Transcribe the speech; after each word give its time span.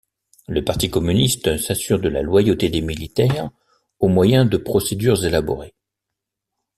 Le 0.47 0.65
parti 0.65 0.89
communiste 0.89 1.57
s'assure 1.59 1.99
de 1.99 2.09
la 2.09 2.23
loyauté 2.23 2.69
des 2.69 2.81
militaires 2.81 3.51
au 3.99 4.07
moyen 4.07 4.45
de 4.45 4.57
procédures 4.57 5.23
élaborées. 5.25 5.75